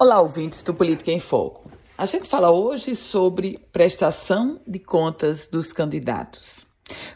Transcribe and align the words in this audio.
Olá, 0.00 0.20
ouvintes 0.20 0.62
do 0.62 0.72
Política 0.72 1.10
em 1.10 1.18
Foco. 1.18 1.68
A 1.96 2.06
gente 2.06 2.28
fala 2.28 2.52
hoje 2.52 2.94
sobre 2.94 3.58
prestação 3.72 4.60
de 4.64 4.78
contas 4.78 5.48
dos 5.48 5.72
candidatos. 5.72 6.64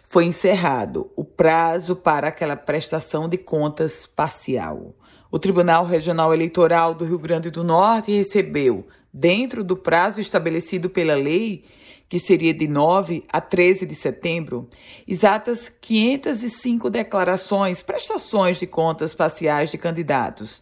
Foi 0.03 0.25
encerrado 0.25 1.09
o 1.15 1.25
prazo 1.25 1.95
para 1.95 2.27
aquela 2.27 2.57
prestação 2.57 3.29
de 3.29 3.39
contas 3.39 4.09
parcial. 4.09 4.97
O 5.31 5.39
Tribunal 5.39 5.87
Regional 5.87 6.35
Eleitoral 6.35 6.93
do 6.93 7.05
Rio 7.05 7.21
Grande 7.21 7.53
do 7.53 7.63
Norte 7.63 8.11
recebeu, 8.11 8.85
dentro 9.15 9.63
do 9.63 9.77
prazo 9.77 10.21
estabelecido 10.21 10.91
pela 10.91 11.15
lei, 11.15 11.65
que 12.09 12.19
seria 12.19 12.53
de 12.53 12.67
9 12.67 13.23
a 13.33 13.41
13 13.41 13.87
de 13.87 13.95
setembro, 13.95 14.69
exatas 15.07 15.69
505 15.81 16.91
declarações, 16.91 17.81
prestações 17.81 18.59
de 18.59 18.67
contas 18.67 19.15
parciais 19.15 19.71
de 19.71 19.79
candidatos. 19.79 20.61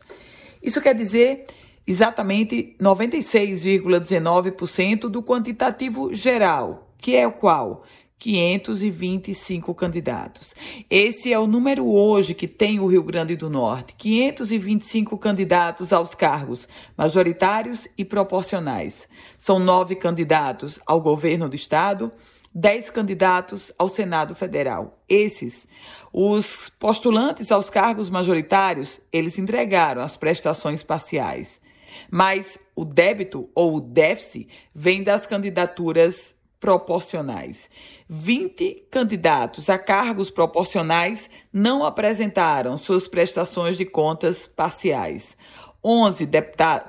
Isso 0.62 0.82
quer 0.82 0.94
dizer 0.94 1.46
exatamente 1.90 2.76
96,19% 2.80 5.08
do 5.08 5.20
quantitativo 5.20 6.14
geral, 6.14 6.94
que 6.96 7.16
é 7.16 7.26
o 7.26 7.32
qual? 7.32 7.82
525 8.16 9.74
candidatos. 9.74 10.54
Esse 10.88 11.32
é 11.32 11.38
o 11.38 11.48
número 11.48 11.90
hoje 11.90 12.32
que 12.32 12.46
tem 12.46 12.78
o 12.78 12.86
Rio 12.86 13.02
Grande 13.02 13.34
do 13.34 13.50
Norte: 13.50 13.92
525 13.98 15.18
candidatos 15.18 15.92
aos 15.92 16.14
cargos 16.14 16.68
majoritários 16.96 17.88
e 17.98 18.04
proporcionais. 18.04 19.08
São 19.36 19.58
nove 19.58 19.96
candidatos 19.96 20.78
ao 20.86 21.00
governo 21.00 21.48
do 21.48 21.56
Estado, 21.56 22.12
dez 22.54 22.88
candidatos 22.88 23.72
ao 23.76 23.88
Senado 23.88 24.36
Federal. 24.36 24.96
Esses, 25.08 25.66
os 26.12 26.70
postulantes 26.78 27.50
aos 27.50 27.68
cargos 27.68 28.08
majoritários, 28.08 29.00
eles 29.12 29.38
entregaram 29.38 30.02
as 30.02 30.16
prestações 30.16 30.84
parciais. 30.84 31.60
Mas 32.10 32.58
o 32.74 32.84
débito 32.84 33.48
ou 33.54 33.76
o 33.76 33.80
déficit 33.80 34.48
vem 34.74 35.02
das 35.02 35.26
candidaturas 35.26 36.34
proporcionais. 36.58 37.68
20 38.08 38.88
candidatos 38.90 39.70
a 39.70 39.78
cargos 39.78 40.30
proporcionais 40.30 41.30
não 41.52 41.84
apresentaram 41.84 42.76
suas 42.76 43.08
prestações 43.08 43.76
de 43.76 43.84
contas 43.84 44.46
parciais. 44.46 45.36
11 45.82 46.28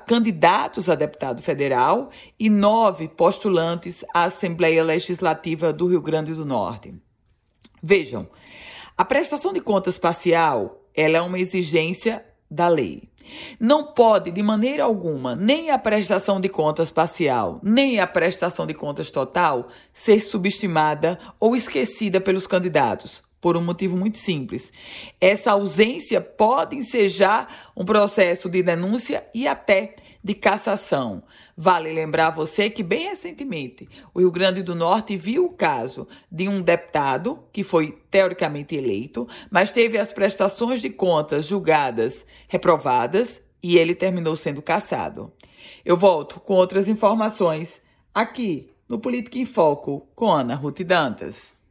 candidatos 0.06 0.90
a 0.90 0.94
deputado 0.94 1.40
federal 1.40 2.10
e 2.38 2.50
9 2.50 3.08
postulantes 3.08 4.04
à 4.12 4.24
Assembleia 4.24 4.84
Legislativa 4.84 5.72
do 5.72 5.86
Rio 5.86 6.02
Grande 6.02 6.34
do 6.34 6.44
Norte. 6.44 6.94
Vejam, 7.82 8.28
a 8.96 9.04
prestação 9.04 9.52
de 9.52 9.60
contas 9.60 9.96
parcial 9.96 10.78
ela 10.94 11.16
é 11.16 11.22
uma 11.22 11.38
exigência 11.38 12.24
da 12.50 12.68
lei. 12.68 13.08
Não 13.58 13.84
pode, 13.92 14.30
de 14.30 14.42
maneira 14.42 14.84
alguma, 14.84 15.34
nem 15.36 15.70
a 15.70 15.78
prestação 15.78 16.40
de 16.40 16.48
contas 16.48 16.90
parcial, 16.90 17.60
nem 17.62 18.00
a 18.00 18.06
prestação 18.06 18.66
de 18.66 18.74
contas 18.74 19.10
total 19.10 19.68
ser 19.92 20.20
subestimada 20.20 21.18
ou 21.38 21.54
esquecida 21.54 22.20
pelos 22.20 22.46
candidatos, 22.46 23.22
por 23.40 23.56
um 23.56 23.64
motivo 23.64 23.96
muito 23.96 24.18
simples. 24.18 24.72
Essa 25.20 25.52
ausência 25.52 26.20
pode 26.20 26.76
ensejar 26.76 27.72
um 27.76 27.84
processo 27.84 28.48
de 28.48 28.62
denúncia 28.62 29.26
e 29.34 29.46
até 29.48 29.96
de 30.22 30.34
cassação. 30.34 31.22
Vale 31.56 31.92
lembrar 31.92 32.30
você 32.30 32.70
que, 32.70 32.82
bem 32.82 33.08
recentemente, 33.08 33.88
o 34.14 34.20
Rio 34.20 34.30
Grande 34.30 34.62
do 34.62 34.74
Norte 34.74 35.16
viu 35.16 35.46
o 35.46 35.52
caso 35.52 36.08
de 36.30 36.48
um 36.48 36.62
deputado 36.62 37.40
que 37.52 37.62
foi 37.62 37.98
teoricamente 38.10 38.74
eleito, 38.74 39.28
mas 39.50 39.72
teve 39.72 39.98
as 39.98 40.12
prestações 40.12 40.80
de 40.80 40.90
contas 40.90 41.46
julgadas 41.46 42.24
reprovadas 42.48 43.42
e 43.62 43.76
ele 43.76 43.94
terminou 43.94 44.36
sendo 44.36 44.62
cassado. 44.62 45.32
Eu 45.84 45.96
volto 45.96 46.40
com 46.40 46.54
outras 46.54 46.88
informações 46.88 47.80
aqui 48.14 48.70
no 48.88 48.98
Política 48.98 49.38
em 49.38 49.46
Foco 49.46 50.06
com 50.14 50.30
Ana 50.30 50.54
Ruth 50.54 50.82
Dantas. 50.82 51.52